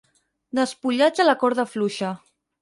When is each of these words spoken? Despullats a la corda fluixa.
Despullats 0.59 1.21
a 1.25 1.27
la 1.29 1.37
corda 1.45 1.67
fluixa. 1.75 2.11